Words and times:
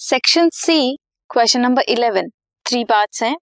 Section 0.00 0.48
C 0.54 0.96
question 1.30 1.60
number 1.60 1.82
eleven 1.88 2.28
three 2.66 2.82
parts 2.84 3.22
हैं. 3.22 3.36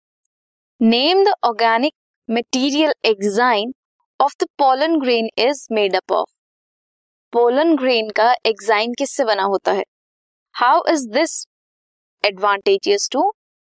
Name 0.81 1.23
the 1.25 1.33
organic 1.45 1.93
material 2.29 2.93
exine 3.05 3.73
of 4.21 4.35
the 4.41 4.47
pollen 4.59 4.99
grain 5.01 5.29
is 5.39 5.67
made 5.73 5.97
up 5.97 6.13
of 6.13 6.31
pollen 7.33 7.75
grain 7.77 8.09
का 8.11 8.31
exine 8.47 8.95
किससे 8.99 9.25
बना 9.25 9.43
होता 9.45 9.73
है? 9.73 9.85
How 10.55 10.81
is 10.93 11.07
this 11.09 11.35
advantageous 12.25 13.09
to 13.13 13.31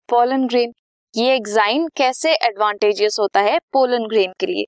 pollen 0.08 0.46
grain 0.46 0.72
ये 1.14 1.34
exine 1.34 1.86
कैसे 1.96 2.32
advantageous 2.46 3.16
होता 3.20 3.40
है 3.40 3.58
पोलन 3.72 4.06
ग्रेन 4.08 4.32
के 4.40 4.46
लिए? 4.46 4.64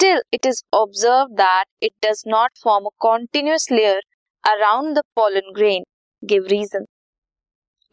Till 0.00 0.22
it 0.34 0.46
is 0.46 0.62
observe 0.74 1.34
that 1.42 1.66
it 1.82 1.92
does 2.06 2.22
not 2.28 2.58
form 2.62 2.86
a 2.86 2.96
continuous 3.00 3.70
layer 3.72 4.00
around 4.44 4.96
the 4.98 5.02
pollen 5.16 5.52
grain 5.52 5.84
give 6.22 6.46
reason 6.50 6.86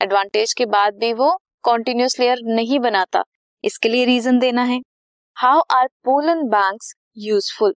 advantage 0.02 0.54
के 0.54 0.66
बाद 0.68 0.94
भी 1.00 1.12
वो 1.14 1.30
कॉन्टिन्यूस 1.64 2.20
लेयर 2.20 2.40
नहीं 2.46 2.80
बनाता। 2.80 3.24
इसके 3.64 3.90
लिए 3.90 4.06
रीजन 4.06 4.40
देना 4.40 4.64
है। 4.64 4.80
How 5.38 5.62
are 5.72 5.88
pollen 6.06 6.48
banks 6.50 6.94
useful 7.18 7.74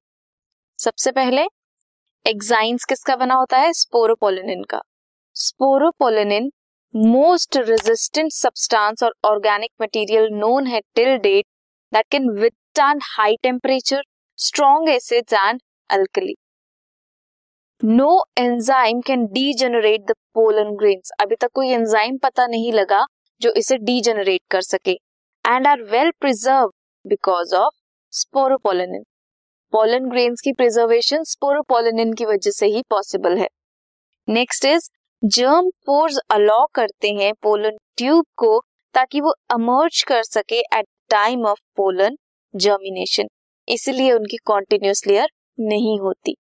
सबसे 0.80 1.12
पहले 1.12 1.46
एग्जाइंस 2.26 2.86
किसका 2.86 3.16
बना 3.16 3.36
होता 3.36 3.58
है? 3.58 3.74
स्पोरोपोलिन 3.74 4.64
का। 4.64 4.82
स्पोरोपोलिन 5.36 6.52
मोस्ट 6.94 7.58
रेजिस्टेंट 7.58 8.32
सब्सटेंस 8.32 9.04
और 9.04 9.14
ऑर्गेनिक 9.26 9.72
मटेरियल 9.82 10.28
नोन 10.34 10.68
है 10.68 10.82
till 10.96 11.18
date 11.18 11.46
that 11.94 12.06
can 12.12 12.30
withstand 12.32 13.02
high 13.06 13.36
temperature 13.44 14.04
strong 14.40 14.90
acids 14.90 15.34
and 15.34 15.62
alkali 15.90 16.36
no 17.84 18.08
enzyme 18.38 19.00
can 19.02 19.26
degenerate 19.26 20.02
the 20.08 20.14
pollen 20.34 20.76
grains 20.78 21.12
अभी 21.22 21.36
तक 21.42 21.50
कोई 21.54 21.70
एंजाइम 21.70 22.18
पता 22.24 22.46
नहीं 22.48 22.72
लगा 22.74 23.00
जो 23.42 23.52
इसे 23.58 23.78
डी 23.78 24.02
जनरेट 24.02 24.42
कर 24.52 24.62
सके। 24.62 24.92
And 25.46 25.68
are 25.68 25.82
well 25.84 26.12
preserve 26.20 26.70
because 27.06 27.56
of 27.56 27.74
sporopollenin 28.14 29.02
pollen 29.74 30.10
grains 30.10 30.42
की 30.42 30.54
प्रिजर्वेशन 30.54 31.24
स्पोरोपोलिन 31.24 32.14
की 32.14 32.26
वजह 32.26 32.52
से 32.52 32.68
ही 32.68 32.84
पॉसिबल 32.90 33.38
है। 33.38 33.48
Next 34.28 34.66
is 34.66 34.90
germ 35.24 35.70
pores 35.86 36.20
allow 36.32 36.66
करते 36.76 37.12
हैं 37.14 37.34
पोलन 37.44 37.78
ट्यूब 37.98 38.26
को 38.38 38.60
ताकि 38.96 39.22
वो 39.22 39.34
अमर्ज 39.54 40.04
कर 40.08 40.24
सके 40.24 40.60
at 40.60 40.86
time 41.10 41.46
of 41.46 41.60
pollen 41.78 42.18
germination 42.54 43.28
इसलिए 43.68 44.12
उनकी 44.12 44.38
कॉन्टिन्यूस 44.46 45.06
लेयर 45.08 45.30
नहीं 45.60 46.00
होती। 46.00 46.36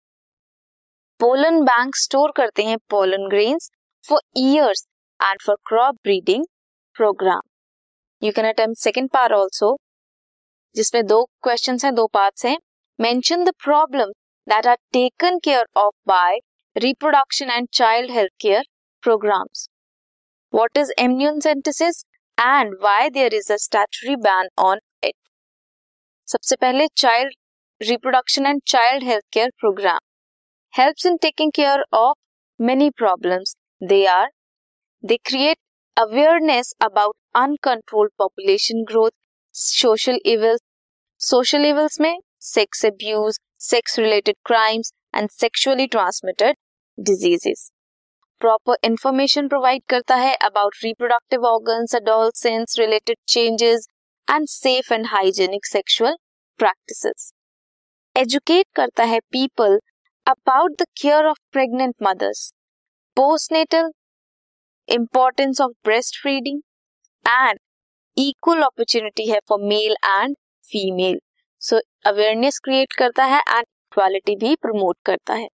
पोलन 1.19 1.59
बैंक 1.63 1.95
स्टोर 1.95 2.31
करते 2.35 2.63
हैं 2.63 2.77
pollen 2.89 3.27
grains 3.29 3.69
for 4.03 4.19
years 4.37 4.85
and 5.19 5.41
for 5.45 5.55
crop 5.67 5.95
breeding 6.03 6.45
program 6.95 7.41
you 8.21 8.31
can 8.35 8.45
attempt 8.47 8.79
second 8.79 9.09
part 9.09 9.33
also 9.33 9.75
जिसमें 10.75 11.05
दो 11.05 11.23
क्वेश्चन 11.43 11.77
हैं, 11.83 11.93
दो 11.95 12.05
पार्ट्स 12.07 12.45
हैं. 12.45 12.57
Mention 12.99 13.43
the 13.43 13.53
problem 13.63 14.11
that 14.47 14.67
are 14.67 14.75
taken 14.93 15.39
care 15.43 15.65
of 15.77 15.93
by 16.07 16.39
reproduction 16.75 17.49
and 17.49 17.67
child 17.73 18.11
health 18.11 18.31
care 18.41 18.63
programs 19.03 19.67
what 20.53 20.77
is 20.77 20.91
immune 20.99 21.27
amniocentesis 21.27 22.03
and 22.37 22.75
why 22.81 23.09
there 23.09 23.33
is 23.35 23.51
a 23.53 23.55
statutory 23.59 24.15
ban 24.23 24.49
on 24.59 24.79
it 25.03 25.15
सबसे 26.27 26.55
पहले 26.55 26.87
child 26.97 27.33
reproduction 27.81 28.45
and 28.45 28.61
child 28.67 29.03
health 29.03 29.25
care 29.33 29.51
program 29.59 29.99
helps 30.70 31.04
in 31.04 31.18
taking 31.18 31.52
care 31.52 31.84
of 31.92 32.16
many 32.58 32.90
problems. 32.90 33.56
They 33.80 34.06
are 34.06 34.28
they 35.02 35.18
create 35.18 35.58
awareness 35.96 36.72
about 36.80 37.16
uncontrolled 37.34 38.10
population 38.18 38.84
growth, 38.84 39.12
social 39.50 40.18
evils. 40.24 40.60
Social 41.18 41.64
evils 41.64 42.00
में 42.00 42.18
sex 42.38 42.82
abuse, 42.84 43.38
sex 43.58 43.98
related 43.98 44.34
crimes 44.44 44.92
and 45.12 45.30
sexually 45.30 45.88
transmitted 45.88 46.54
diseases. 47.02 47.70
Proper 48.40 48.76
information 48.84 49.48
provide 49.48 49.80
करता 49.88 50.14
है 50.14 50.36
about 50.44 50.72
reproductive 50.82 51.44
organs, 51.44 51.94
adolescents 51.94 52.78
related 52.78 53.16
changes 53.28 53.86
and 54.28 54.48
safe 54.48 54.90
and 54.90 55.06
hygienic 55.06 55.66
sexual 55.66 56.16
practices. 56.58 57.32
Educate 58.16 58.66
करता 58.76 59.04
है 59.04 59.20
about 60.29 60.71
the 60.81 60.85
care 61.01 61.25
of 61.25 61.37
pregnant 61.51 61.95
mothers 62.03 62.41
postnatal 63.17 63.89
importance 64.89 65.61
of 65.61 65.71
breast 65.85 66.21
feeding 66.23 66.61
and 67.25 67.59
equal 68.17 68.61
opportunity 68.63 69.29
है 69.29 69.39
for 69.49 69.61
male 69.69 69.95
and 70.05 70.35
female 70.71 71.19
so 71.61 71.79
awareness 72.05 72.59
create 72.63 72.93
करता 72.93 73.25
है 73.25 73.39
and 73.39 73.61
equality 73.61 74.35
भी 74.35 74.55
promote 74.61 74.97
करता 75.05 75.33
है 75.33 75.47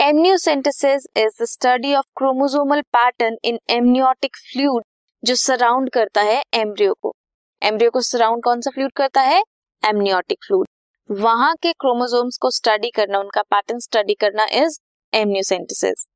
amniocentesis 0.00 1.06
is 1.16 1.42
the 1.42 1.46
study 1.46 1.94
of 1.94 2.06
chromosomal 2.16 2.82
pattern 2.92 3.36
in 3.44 3.58
amniotic 3.70 4.36
fluid 4.52 4.84
जो 5.22 5.34
surround 5.34 5.90
करता 5.90 6.22
है 6.22 6.42
embryo 6.54 6.94
को. 6.94 7.14
एम्ब्रियो 7.62 7.90
को 7.90 8.00
सराउंड 8.02 8.44
कौन 8.44 8.60
सा 8.60 8.70
फ्लूड 8.70 8.92
करता 8.92 9.20
है? 9.22 9.42
एमनियोटिक 9.82 10.44
फ्लूड 10.46 10.66
वहाँ 11.10 11.54
के 11.54 11.72
क्रोमोसोम्स 11.72 12.36
को 12.36 12.50
स्टडी 12.50 12.90
करना, 12.90 13.18
उनका 13.18 13.42
पैटर्न 13.44 13.78
स्टडी 13.78 14.14
करना 14.14 14.44
is 14.54 14.78
amniocentesis 15.12 16.06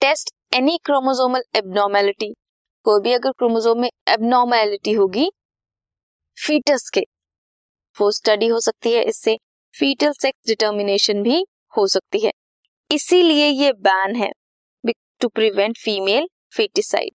test 0.00 0.30
any 0.54 0.76
chromosomal 0.84 1.42
abnormality 1.56 2.32
कोई 2.86 3.00
भी 3.00 3.12
अगर 3.12 3.32
क्रोमोसोम 3.32 3.80
में 3.80 3.88
एबनॉर्मेलिटी 4.08 4.92
होगी 4.92 5.28
फीटस 6.38 6.88
के, 6.90 7.00
वो 7.96 8.10
स्टडी 8.10 8.46
हो 8.46 8.60
सकती 8.60 8.92
है, 8.92 9.02
इससे 9.02 9.36
फीटल 9.74 10.12
सेक्स 10.12 10.48
डिटर्मिनेशन 10.48 11.22
भी 11.22 11.44
हो 11.72 11.86
सकती 11.88 12.20
है। 12.20 12.32
इसीलिए 12.90 13.46
ये 13.46 13.72
बैन 13.80 14.16
है 14.16 14.30
टू 15.20 15.28
प्रिवेंट 15.30 15.76
फीमेल 15.78 16.26
फेटिसाइड 16.56 17.12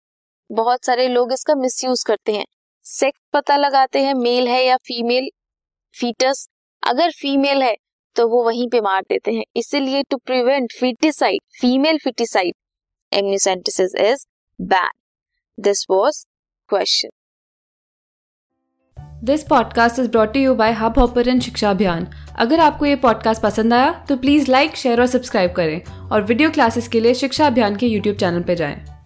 बहुत 0.50 0.86
सारे 0.86 1.08
लोग 1.08 1.34
इसका 1.34 1.56
मिसयूज 1.56 2.04
करते 2.04 2.34
हैं। 2.34 2.46
सेक्स 2.86 3.20
पता 3.34 3.58
लगाते 3.58 4.02
हैं 4.02 4.14
मेल 4.16 4.48
है 4.48 4.64
या 4.66 4.78
फीमेल 4.86 5.30
फीटस 5.96 6.48
अगर 6.88 7.12
फीमेल 7.12 7.64
है 7.64 7.76
तो 8.16 8.28
वो 8.28 8.44
वहीं 8.44 8.68
पे 8.70 8.82
मार 8.82 9.02
देते 9.02 9.32
हैं। 9.32 9.44
इसीलिए 9.56 10.04
to 10.04 10.18
prevent 10.18 10.74
feticide 10.80 11.42
female 11.62 11.98
feticide 11.98 12.54
amniocentesis 13.14 13.96
is 13.96 14.26
ban 14.62 14.90
this 15.60 15.86
was 15.90 16.26
question 16.70 17.10
this 19.24 19.44
podcast 19.44 20.00
is 20.00 20.10
brought 20.10 20.36
you 20.36 20.56
by 20.56 20.72
Hubhopper 21.00 21.40
शिक्षा 21.40 21.70
अभियान 21.70 22.08
अगर 22.40 22.60
आपको 22.60 22.86
ये 22.86 22.96
पॉडकास्ट 22.96 23.42
पसंद 23.42 23.74
आया 23.74 23.92
तो 24.10 24.18
प्लीज़ 24.18 24.52
लाइक 24.52 24.76
शेयर 24.76 25.02
और 25.02 25.08
सब्सक्राइब 25.08 25.54
करें। 25.54 26.10
और 26.10 26.22
वीडियो 26.22 26.52
क्लासेस 26.52 26.88
के 26.88 27.00
लिए 27.00 27.14
शिक्षा 27.14 27.48
अभियान 27.48 27.76
के 27.76 27.88
यूट्यूब 27.88 28.18
चैनल 28.18 28.44
पर 28.44 28.54
जाएँ। 28.54 28.97